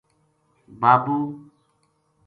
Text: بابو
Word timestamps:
بابو 0.79 1.17